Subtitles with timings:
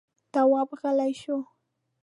[0.33, 1.37] تواب غلی شو.